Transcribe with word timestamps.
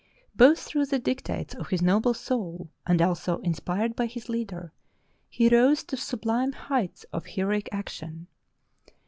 Both 0.35 0.57
through 0.63 0.87
the 0.87 0.97
dictates 0.97 1.53
of 1.53 1.67
his 1.67 1.83
noble 1.83 2.15
soul, 2.15 2.71
and 2.87 2.99
also 3.03 3.37
inspired 3.41 3.95
by 3.95 4.07
his 4.07 4.29
leader, 4.29 4.73
he 5.29 5.47
rose 5.47 5.83
to 5.83 5.95
sublime 5.95 6.53
heights 6.53 7.03
of 7.13 7.27
heroic 7.27 7.69
action. 7.71 8.25